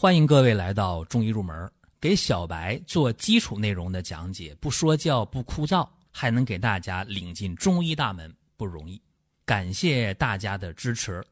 [0.00, 8.98] 欢迎各位来到中医入门，给小白做基础内容的讲解，不说教不枯燥，还能给大家领进中医大门，不容易。
[9.44, 11.22] 感谢大家的支持。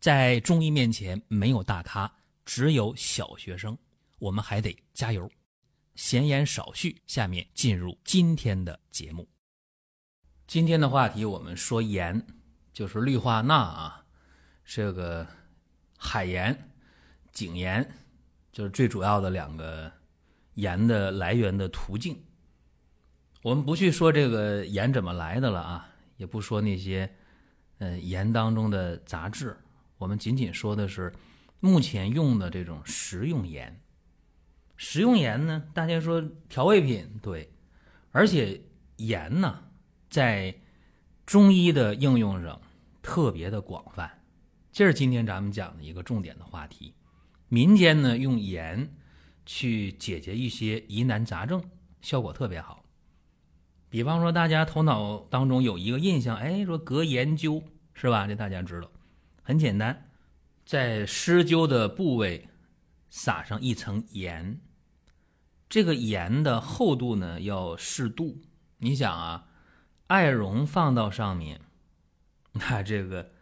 [0.00, 2.12] 在中医面前，没有大咖，
[2.44, 3.74] 只有小学生，
[4.18, 5.26] 我们还得加油。
[5.94, 9.26] 闲言少叙，下面进入今天的节目。
[10.46, 12.22] 今天的话题，我们说盐，
[12.74, 14.04] 就是氯化钠啊，
[14.62, 15.26] 这个
[15.96, 16.70] 海盐、
[17.32, 17.90] 井盐。
[18.60, 19.90] 就是最主要的两个
[20.52, 22.22] 盐的来源的途径。
[23.42, 27.10] 我们不去说这个盐怎么来的了啊，也不说那些
[27.78, 29.56] 呃盐当中的杂质，
[29.96, 31.10] 我们仅仅说的是
[31.58, 33.80] 目前用的这种食用盐。
[34.76, 37.50] 食用盐呢，大家说调味品对，
[38.10, 38.60] 而且
[38.96, 39.58] 盐呢，
[40.10, 40.54] 在
[41.24, 42.60] 中医的应用上
[43.00, 44.22] 特别的广泛，
[44.70, 46.92] 这是今天咱们讲的一个重点的话题。
[47.52, 48.94] 民间呢用盐
[49.44, 51.60] 去解决一些疑难杂症，
[52.00, 52.84] 效果特别好。
[53.88, 57.60] 比方说，大家头脑当中有一个印象，哎，说隔盐灸
[57.92, 58.28] 是吧？
[58.28, 58.88] 这大家知道，
[59.42, 60.10] 很简单，
[60.64, 62.48] 在施灸的部位
[63.08, 64.60] 撒上一层盐，
[65.68, 68.40] 这个盐的厚度呢要适度。
[68.78, 69.48] 你想啊，
[70.06, 71.60] 艾绒放到上面，
[72.54, 73.32] 那这个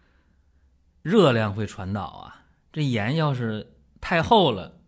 [1.03, 3.75] 热量会传导啊，这盐要是。
[4.01, 4.81] 太厚了，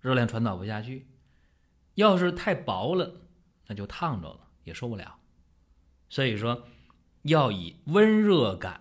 [0.00, 1.06] 热量传导不下去；
[1.94, 3.22] 要是太薄了，
[3.66, 5.18] 那就烫着了，也受不了。
[6.08, 6.66] 所以说，
[7.22, 8.80] 要以温热感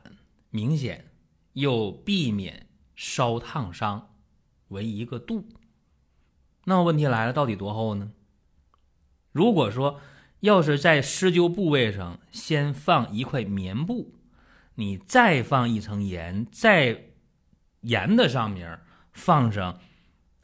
[0.50, 1.12] 明显
[1.54, 4.16] 又避免烧烫伤
[4.70, 5.48] 为一个度。
[6.66, 8.12] 那么问题来了，到底多厚呢？
[9.32, 10.00] 如果说
[10.40, 14.14] 要是在施灸部位上先放一块棉布，
[14.76, 17.12] 你再放一层盐，在
[17.82, 18.80] 盐的上面。
[19.16, 19.80] 放上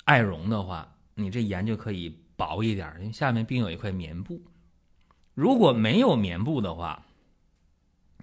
[0.05, 4.41] 艾绒的话，你这盐就可以薄一点，因为下面并有一块棉布。
[5.33, 7.05] 如果没有棉布的话，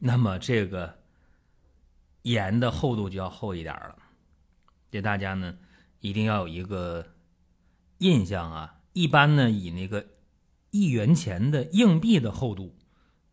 [0.00, 0.98] 那么这个
[2.22, 3.96] 盐的厚度就要厚一点了。
[4.90, 5.58] 这大家呢
[6.00, 7.06] 一定要有一个
[7.98, 8.80] 印象啊。
[8.94, 10.04] 一般呢以那个
[10.70, 12.74] 一元钱的硬币的厚度，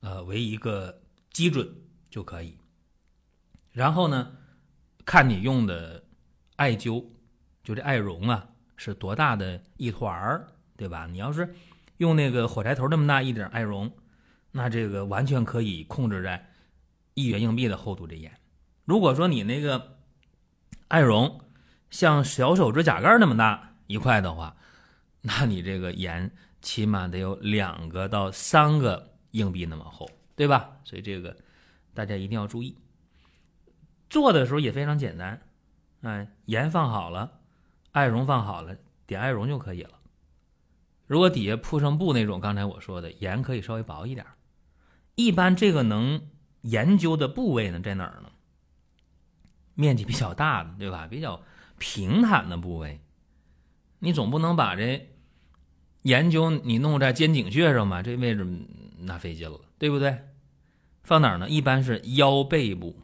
[0.01, 1.75] 呃为一个基准
[2.09, 2.57] 就可以。
[3.71, 4.35] 然后呢，
[5.05, 6.03] 看你用的。
[6.55, 7.05] 艾灸，
[7.63, 11.07] 就这艾绒啊，是多大的一团儿，对吧？
[11.07, 11.53] 你要是
[11.97, 13.91] 用那个火柴头那么大一点艾绒，
[14.51, 16.49] 那这个完全可以控制在
[17.13, 18.31] 一元硬币的厚度这盐。
[18.85, 19.97] 如果说你那个
[20.87, 21.41] 艾绒
[21.89, 24.55] 像小手指甲盖那么大一块的话，
[25.21, 30.77] 那你这个盐起码得有两个到三个硬币那么厚，对吧？
[30.83, 31.35] 所以这个
[31.93, 32.77] 大家一定要注意。
[34.09, 35.41] 做的时候也非常简单。
[36.05, 37.39] 哎，盐放好了，
[37.91, 38.77] 艾绒放好了，
[39.07, 39.93] 点艾绒就可以了。
[41.07, 44.23] 如果底下铺上布那种，刚才我说的盐可以稍微薄一点。
[45.15, 46.21] 一般这个能
[46.61, 48.29] 研究的部位呢，在哪儿呢？
[49.73, 51.07] 面积比较大的，对吧？
[51.07, 51.41] 比较
[51.79, 53.01] 平坦的部位，
[53.97, 55.09] 你总不能把这
[56.03, 58.03] 研究你弄在肩颈穴上吧？
[58.03, 58.45] 这位置
[58.99, 60.19] 那费劲了，对不对？
[61.01, 61.49] 放哪儿呢？
[61.49, 63.01] 一般是腰背部，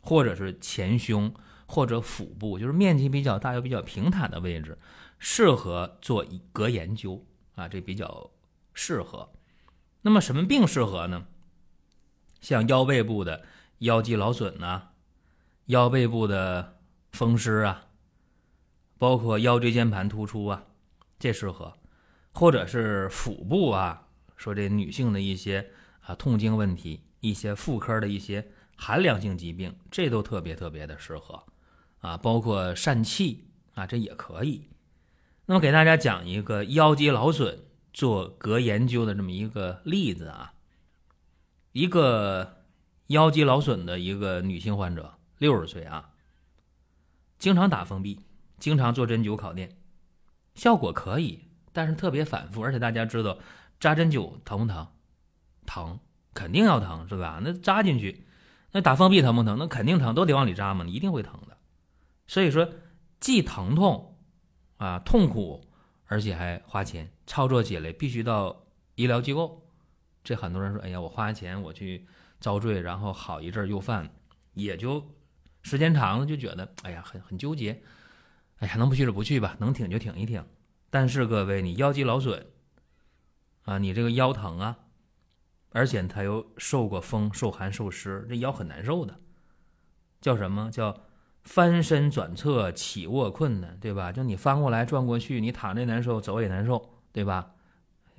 [0.00, 1.34] 或者是前胸。
[1.70, 4.76] 或者腹部就是面积比较大又比较平坦的位置，
[5.20, 8.32] 适合做隔研究啊，这比较
[8.74, 9.30] 适合。
[10.02, 11.28] 那么什么病适合呢？
[12.40, 13.44] 像腰背部的
[13.78, 14.88] 腰肌劳损呐，
[15.66, 16.80] 腰背部的
[17.12, 17.86] 风湿啊，
[18.98, 20.64] 包括腰椎间盘突出啊，
[21.20, 21.72] 这适合。
[22.32, 25.70] 或者是腹部啊，说这女性的一些
[26.00, 31.44] 啊痛经问题，一些妇科的一些寒凉性疾病，这都特别特别的适合。
[32.00, 33.44] 啊，包括疝气
[33.74, 34.68] 啊，这也可以。
[35.46, 40.52] 那么给大家讲一个腰肌劳损做隔研究的这么一个例子啊。
[41.72, 42.64] 一个
[43.08, 46.10] 腰肌劳损的一个女性患者，六十岁啊，
[47.38, 48.20] 经常打封闭，
[48.58, 49.76] 经常做针灸烤电，
[50.54, 52.62] 效果可以，但是特别反复。
[52.62, 53.38] 而且大家知道
[53.78, 54.88] 扎针灸疼不疼？
[55.66, 56.00] 疼，
[56.34, 57.40] 肯定要疼，是吧？
[57.42, 58.24] 那扎进去，
[58.72, 59.56] 那打封闭疼不疼？
[59.58, 61.49] 那肯定疼，都得往里扎嘛，一定会疼的。
[62.30, 62.72] 所以说，
[63.18, 64.16] 既疼痛，
[64.76, 65.60] 啊痛苦，
[66.06, 69.66] 而且还花钱，操作起来必须到医疗机构。
[70.22, 72.06] 这很多人说：“哎呀，我花钱我去
[72.38, 74.08] 遭罪，然后好一阵又犯，
[74.54, 75.04] 也就
[75.62, 77.82] 时间长了就觉得，哎呀，很很纠结。
[78.58, 80.46] 哎呀，能不去就不去吧，能挺就挺一挺。
[80.88, 82.46] 但是各位，你腰肌劳损，
[83.64, 84.78] 啊，你这个腰疼啊，
[85.70, 89.18] 而且他又受过风、受寒、受湿，这腰很难受的。
[90.20, 90.96] 叫什么叫？
[91.44, 94.12] 翻身转侧，起卧困难，对吧？
[94.12, 97.52] 就你翻过来转过去，你躺着难受，走也难受，对吧？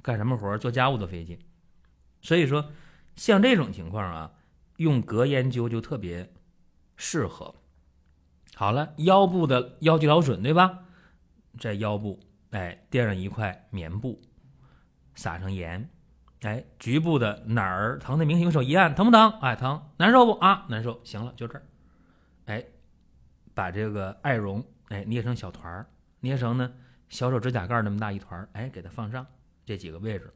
[0.02, 1.38] 干什么活做家务都费劲。
[2.22, 2.72] 所以说，
[3.16, 4.32] 像这种情况啊，
[4.78, 6.34] 用隔烟灸就特别
[6.96, 7.54] 适合。
[8.56, 10.80] 好了，腰部的腰肌劳损，对吧？
[11.60, 12.20] 在腰部，
[12.52, 14.22] 哎，垫上一块棉布，
[15.16, 15.90] 撒上盐，
[16.42, 19.30] 哎，局部的哪儿疼的明显，用手一按，疼不疼？
[19.42, 20.32] 哎，疼，难受不？
[20.40, 21.00] 啊，难受。
[21.04, 21.64] 行了，就这儿，
[22.46, 22.64] 哎，
[23.54, 25.86] 把这个艾绒，哎，捏成小团儿，
[26.20, 26.72] 捏成呢
[27.10, 29.26] 小手指甲盖那么大一团儿，哎，给它放上
[29.66, 30.34] 这几个位置，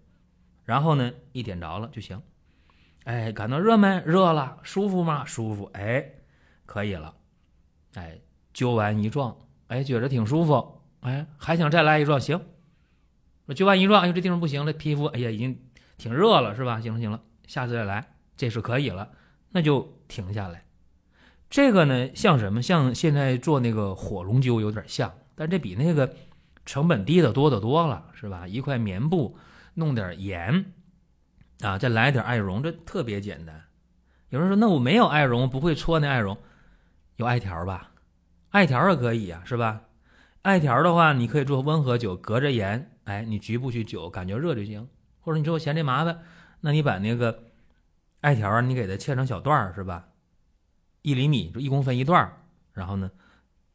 [0.63, 2.21] 然后呢，一点着了就行。
[3.05, 4.01] 哎，感到热没？
[4.05, 4.57] 热了。
[4.63, 5.23] 舒服吗？
[5.25, 5.69] 舒服。
[5.73, 6.11] 哎，
[6.65, 7.15] 可以了。
[7.93, 8.19] 哎，
[8.53, 9.37] 灸完一撞，
[9.67, 12.41] 哎，觉着挺舒服，哎，还想再来一撞，行。
[13.45, 15.57] 我灸完一撞，哎呦，这地方不行了，皮肤，哎呀，已经
[15.97, 16.81] 挺热了，是吧？
[16.81, 19.11] 行了，行了，下次再来，这是可以了，
[19.51, 20.64] 那就停下来。
[21.55, 22.61] 这个呢，像什么？
[22.61, 26.13] 像现在做那个火龙灸有点像，但这比那个
[26.65, 28.45] 成本低的多得多了，是吧？
[28.45, 29.37] 一块棉布，
[29.75, 30.65] 弄点盐，
[31.61, 33.55] 啊，再来点艾绒，这特别简单。
[34.27, 36.37] 有人说，那我没有艾绒，不会搓那艾绒。
[37.15, 37.91] 有艾条吧，
[38.49, 39.83] 艾条也可以呀，是吧？
[40.41, 44.85] 艾条的话，你可以做温和灸，隔着盐，哎，你局部去灸，感觉热就行。
[45.21, 46.19] 或者你说我嫌这麻烦，
[46.59, 47.45] 那你把那个
[48.19, 50.09] 艾条你给它切成小段儿，是吧？
[51.05, 52.33] 一厘米就一公分一段儿，
[52.73, 53.11] 然后呢，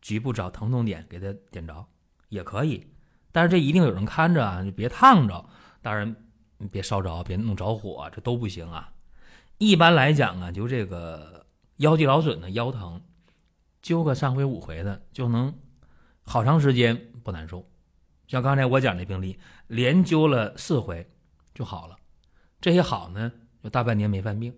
[0.00, 1.86] 局部找疼痛点给它点着
[2.28, 2.84] 也可以。
[3.30, 5.48] 但是这一定有人看着啊，你别烫着，
[5.80, 6.16] 当然
[6.58, 8.92] 你别烧着，别弄着火，这都不行啊。
[9.58, 11.46] 一般来讲啊，就这个
[11.76, 13.00] 腰肌劳损的腰疼。
[13.80, 15.54] 灸个三回五回的就能
[16.24, 17.64] 好长时间不难受，
[18.26, 19.38] 像刚才我讲的病例，
[19.68, 21.08] 连灸了四回
[21.54, 21.96] 就好了。
[22.60, 23.30] 这些好呢，
[23.62, 24.52] 就大半年没犯病。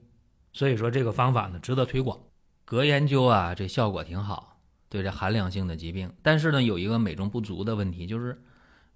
[0.54, 2.18] 所以说这个方法呢，值得推广。
[2.64, 6.12] 隔研究啊，这效果挺好，对这寒凉性的疾病。
[6.22, 8.42] 但是呢，有一个美中不足的问题，就是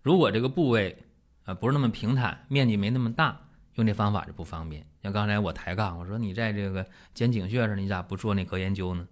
[0.03, 1.05] 如果这个部位
[1.45, 4.87] 啊不是那么平坦，面积没那么大，用这方法就不方便。
[5.03, 9.07] 像刚才我抬杠，我说你在这个肩颈穴上，你咋不做那隔研究呢？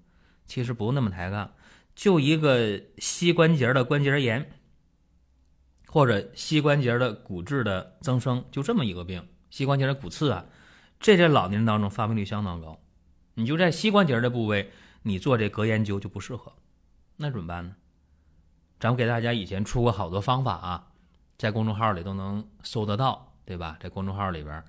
[0.47, 1.53] 其实不那么抬杠，
[1.95, 4.51] 就一个膝关节的关节炎，
[5.87, 9.27] 或者膝关节的骨质的增生，就这么一个病。
[9.51, 10.47] 膝关节的骨刺啊，
[10.99, 12.81] 这在老年人当中发病率相当高。
[13.35, 14.71] 你就在膝关节的部位，
[15.03, 16.53] 你做这隔烟灸就不适合，
[17.17, 17.77] 那怎么办呢？
[18.81, 20.93] 咱们给大家以前出过好多方法啊，
[21.37, 23.77] 在公众号里都能搜得到，对吧？
[23.81, 24.65] 在公众号里边，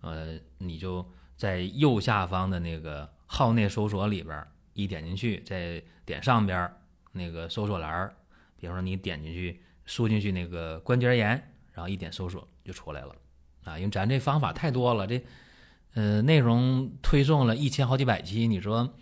[0.00, 1.04] 呃，你就
[1.36, 4.46] 在右下方的那个号内搜索里边。
[4.74, 6.72] 一点进去，再点上边
[7.10, 8.14] 那个搜索栏，
[8.56, 11.30] 比方说你点进去，输进去那个关节炎，
[11.72, 13.12] 然后一点搜索就出来了
[13.64, 13.76] 啊！
[13.76, 15.20] 因为咱这方法太多了，这
[15.98, 18.94] 呃内容推送了一千好几百期，你说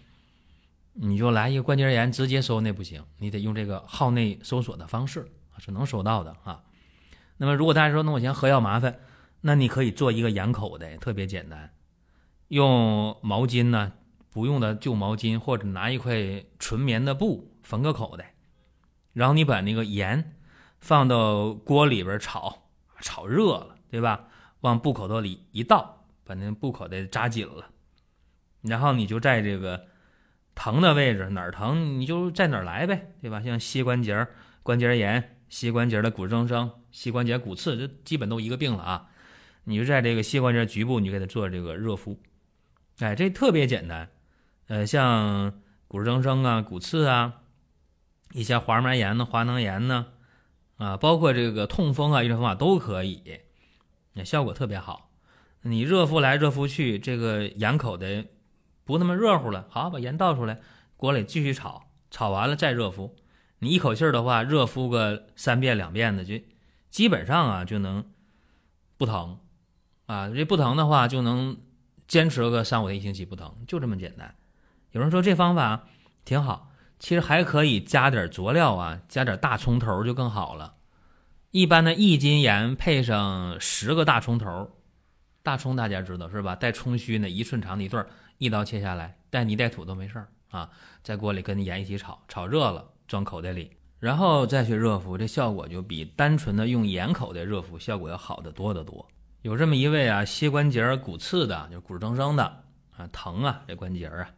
[0.94, 6.62] 你就来一个关节炎直接搜那不行，你得用这个号内搜索的方式是能搜到的啊。
[7.36, 8.98] 那么如果大家说那我嫌喝药麻烦，
[9.42, 11.70] 那你可以做一个盐口的，特别简单，
[12.48, 13.92] 用毛巾呢。
[14.30, 18.34] 不用的旧毛巾，或者拿一块纯棉的布缝个口袋，
[19.14, 20.36] 然后你把那个盐
[20.78, 22.68] 放到锅里边炒，
[23.00, 24.26] 炒热了，对吧？
[24.60, 25.95] 往布口袋里一倒，
[26.26, 27.70] 把那布口袋扎紧了，
[28.62, 29.86] 然后你就在这个
[30.56, 33.40] 疼的位置哪儿疼，你就在哪儿来呗，对吧？
[33.40, 34.26] 像膝关节
[34.62, 39.08] 关节炎、膝关节的骨质增生、膝关节骨刺，这基本都一个病了啊。
[39.64, 42.20] 你就在这个膝关节局部，你就给它做这个热敷，
[42.98, 44.08] 哎，这特别简单。
[44.66, 47.42] 呃，像骨质增生啊、骨刺啊，
[48.32, 50.06] 一些滑膜炎呢、滑囊炎呢，
[50.76, 53.40] 啊，包括这个痛风啊，一种方法都可以，
[54.14, 55.10] 那效果特别好。
[55.62, 58.24] 你热敷来热敷去，这个盐口的
[58.84, 60.60] 不那么热乎了，好，把盐倒出来，
[60.96, 63.16] 锅里继续炒，炒完了再热敷。
[63.58, 66.34] 你一口气儿的话，热敷个三遍两遍的，就
[66.90, 68.04] 基本上啊就能
[68.96, 69.38] 不疼
[70.06, 70.28] 啊。
[70.28, 71.56] 这不疼的话，就能
[72.06, 74.34] 坚持个三五天一星期不疼，就这么简单。
[74.92, 75.86] 有人说这方法
[76.24, 80.74] 挺好，其实还可以加点佐料啊，加点大葱头就更好了。
[81.50, 84.70] 一般的一斤盐配上十个大葱头，
[85.46, 86.56] 大葱大家知道是吧？
[86.56, 88.04] 带葱须呢，一寸长的一段，
[88.38, 90.68] 一刀切下来，带泥带土都没事儿啊。
[91.04, 99.06] 在锅里跟盐一起炒，炒热了装口袋里，然后再去热敷，这效果就比单纯的用盐口袋热敷效果要好得多得多。
[99.42, 102.42] 有这么一位啊，膝关节骨刺的，就骨质增生的
[102.96, 104.28] 啊，疼啊，这关节啊。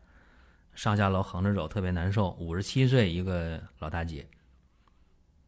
[0.75, 4.29] 上下楼横着走特别难受，五十七岁一个老大姐。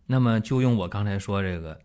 [0.06, 1.78] 那么就用我刚才说这个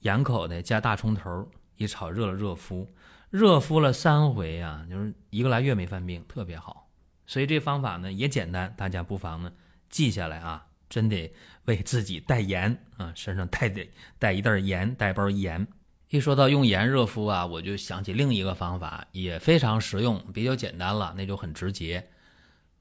[0.00, 2.88] 盐口的加大葱头一炒热了热敷，
[3.32, 6.90] 热敷了三回啊，就是一个来月没犯病，特别好。
[7.26, 9.50] 所以这方法呢也简单，大家不妨呢
[9.88, 11.32] 记下来啊，真得
[11.64, 15.66] 为自己带盐啊，身上带得带一袋盐，带包盐。
[16.10, 22.06] 一说到用盐热敷啊，我就想起另一个方法，也非常实用，比较简单了，那就很直接。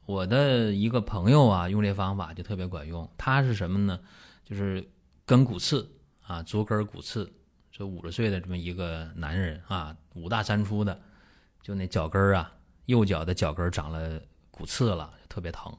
[0.05, 3.09] 我的一个朋友啊，用这方法就特别管用。
[3.17, 3.97] 他是什么呢？
[4.43, 4.85] 就是
[5.25, 5.89] 跟骨刺
[6.27, 7.31] 啊，足跟骨刺，
[7.71, 10.99] 这五十岁的这么一个男人啊，五大三粗的，
[11.61, 12.51] 就那脚跟啊，
[12.85, 14.19] 右脚的脚跟长了
[14.51, 15.71] 骨刺了，特别疼。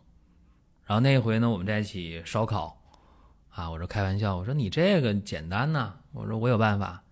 [0.85, 2.83] 然后那回呢，我们在一起烧烤
[3.51, 7.03] 啊，我说开玩笑，我说你这个简单呐，我说我有办法。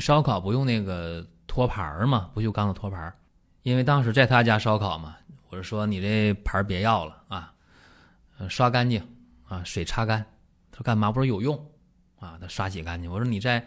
[0.00, 3.14] 烧烤不用那个托盘嘛，不锈钢的托盘，
[3.62, 5.16] 因为当时在他家烧烤嘛，
[5.50, 7.54] 我是说你这盘别要了啊，
[8.48, 9.00] 刷干净
[9.46, 10.26] 啊，水擦干。
[10.72, 11.12] 他说干嘛？
[11.12, 11.56] 不是有用
[12.18, 12.36] 啊？
[12.40, 13.08] 他刷洗干净。
[13.08, 13.64] 我说你在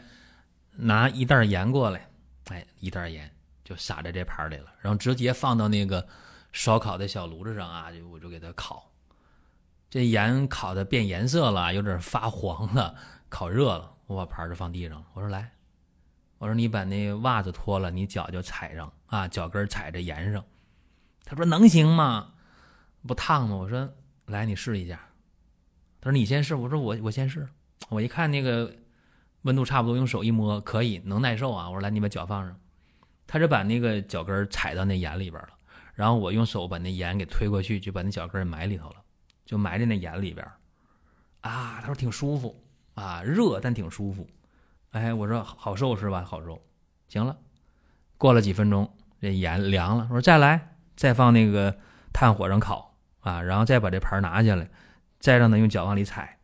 [0.78, 2.10] 拿一袋盐过来，
[2.46, 3.30] 哎，一袋盐
[3.64, 6.08] 就撒在这盘里了，然后直接放到那个
[6.52, 8.92] 烧烤的小炉子上啊，就我就给他烤。
[9.90, 12.96] 这盐烤的变颜色了，有点发黄了，
[13.30, 15.08] 烤热了，我把盘就放地上了。
[15.14, 15.52] 我说来。
[16.40, 20.46] 我说你把那袜子脱了，你脚就踩上啊，脚跟踩着盐上。
[21.26, 22.34] 他说能行吗？
[23.08, 23.56] 不烫吗？
[23.56, 23.92] 我说
[24.28, 25.00] 来，你试一下。
[26.00, 26.54] 他说你先试。
[26.54, 27.50] 我说我我先试。
[27.90, 28.72] 我一看那个
[29.48, 31.70] 温度差不多，用手一摸可以，能耐受啊。
[31.70, 32.60] 我说来，你把脚放上。
[33.26, 35.50] 他就把那个脚跟踩到那盐里边了，
[35.94, 38.96] 然后我用手把那盐给推过去，就把那脚跟埋里头了，
[39.46, 40.46] 就埋在那盐里边。
[41.42, 42.62] 啊，他说挺舒服
[42.96, 44.28] 啊，热但挺舒服。
[44.92, 46.24] 哎，我说好受是吧？
[46.26, 46.62] 好受，
[47.08, 47.38] 行了。
[48.18, 48.90] 过了几分钟，
[49.22, 50.08] 这盐凉了。
[50.10, 51.78] 我说再来，再放那个
[52.14, 54.70] 炭火上烤啊，然后再把这盘拿下来，
[55.20, 56.38] 再让他用脚往里踩。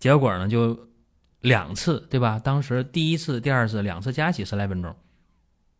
[0.00, 0.89] 结果呢，就
[1.40, 2.38] 两次，对吧？
[2.38, 4.94] 当时第一次、第二次两次加起十来分钟，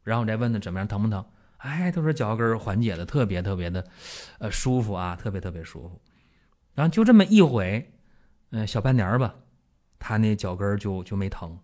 [0.02, 1.24] 然后我再问他怎么样，疼不疼？
[1.58, 3.86] 哎，他说脚跟缓解的特别特别的，
[4.38, 6.00] 呃，舒服啊，特别特别舒服。
[6.74, 7.92] 然后就这么一回，
[8.50, 9.34] 嗯，小半年吧。
[9.98, 11.58] 他那脚跟就就没疼，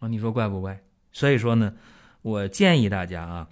[0.00, 0.78] 啊，你说怪不怪？
[1.10, 1.72] 所以说呢，
[2.20, 3.48] 我建议大家啊，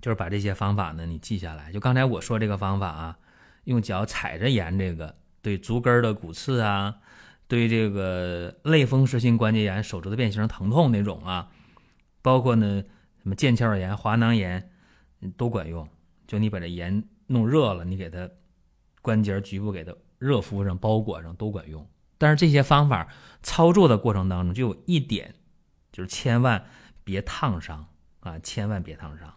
[0.00, 1.70] 就是把这些方法呢你记下来。
[1.70, 3.16] 就刚才我说这个方法啊，
[3.62, 6.96] 用脚踩着盐，这个对足跟的骨刺啊，
[7.52, 11.50] 对这个类风湿性关节炎、手指的变形疼痛那种啊，
[12.22, 12.82] 包括呢
[13.22, 14.70] 什么腱鞘炎、滑囊炎
[15.36, 15.86] 都管用。
[16.26, 18.26] 就你把这盐弄热了，你给它
[19.02, 21.86] 关节局部给它热敷上、包裹上都管用。
[22.16, 23.06] 但是这些方法
[23.42, 25.34] 操作的过程当中，就有一点，
[25.92, 26.64] 就是千万
[27.04, 27.86] 别烫伤
[28.20, 28.38] 啊！
[28.38, 29.30] 千万别烫伤。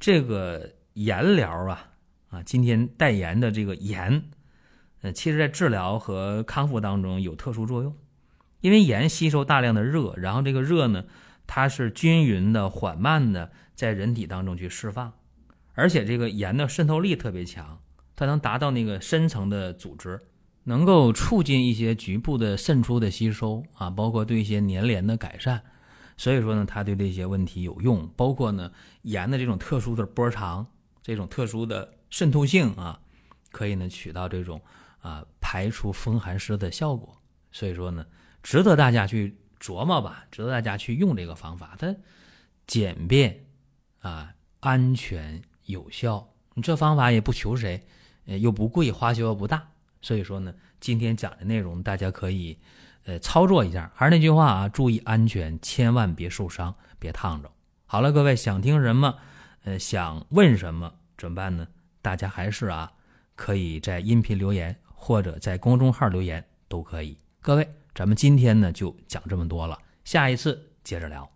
[0.00, 1.90] 这个盐疗啊，
[2.30, 4.30] 啊，今天代言的这个盐，
[5.02, 7.94] 呃，其实在治疗和康复当中有特殊作用，
[8.60, 11.04] 因为盐吸收大量的热，然后这个热呢，
[11.46, 15.12] 它是均匀的、缓慢的在人体当中去释放，
[15.74, 17.78] 而且这个盐的渗透力特别强，
[18.16, 20.20] 它能达到那个深层的组织。
[20.64, 25.60] 能够促进一些局部的渗出的吸收啊，包括对一些粘连的改善，
[26.16, 28.08] 所以说呢，它对这些问题有用。
[28.16, 28.70] 包括呢，
[29.02, 30.64] 盐的这种特殊的波长，
[31.02, 33.00] 这种特殊的渗透性啊，
[33.50, 34.62] 可以呢起到这种
[35.02, 37.14] 啊排除风寒湿的效果。
[37.50, 38.06] 所以说呢，
[38.42, 41.76] 值得大家去琢磨吧，值得大家去用这个方法。
[41.78, 41.94] 它
[42.66, 43.44] 简便
[44.00, 46.26] 啊，安全有效。
[46.54, 47.86] 你这方法也不求谁，
[48.26, 49.68] 呃，又不贵，花销又不大。
[50.00, 52.58] 所以说呢，今天讲的内容大家可以，
[53.04, 53.92] 呃，操作一下。
[53.94, 57.50] 还是那句话啊，注意安全，千万别受伤，别烫着。
[57.86, 59.18] 好了，各位想听什么，
[59.64, 61.68] 呃，想问什么，怎么办呢？
[62.00, 62.92] 大家还是啊，
[63.36, 67.18] 可以在音频留言或者在公众号留言都可以。
[67.40, 71.28] 各位，咱们今天呢就讲这么多了，下一次接着聊。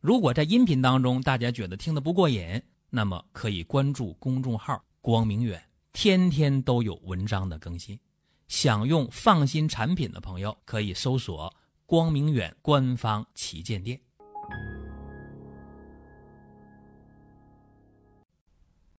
[0.00, 5.60] 如果在音频当中大家觉得听得不过瘾，那么可以关注公众号“光明远”。
[5.92, 7.98] 天天都有文章的更新，
[8.46, 11.52] 想用放心产品的朋友可以搜索
[11.86, 14.00] “光明远”官方旗舰店。